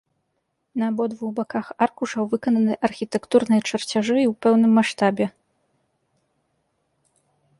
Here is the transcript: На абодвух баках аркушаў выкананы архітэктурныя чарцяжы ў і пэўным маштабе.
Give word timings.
На 0.83 0.87
абодвух 0.91 1.29
баках 1.39 1.67
аркушаў 1.85 2.23
выкананы 2.31 2.73
архітэктурныя 2.89 3.61
чарцяжы 3.69 4.01
ў 4.03 4.31
і 4.31 4.33
пэўным 4.45 4.73
маштабе. 4.81 5.31